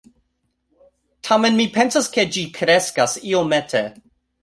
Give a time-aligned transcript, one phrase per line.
[1.29, 3.89] Tamen, mi pensas, ke ĝi kreskas iomete